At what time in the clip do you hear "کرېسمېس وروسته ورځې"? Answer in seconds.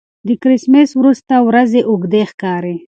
0.41-1.81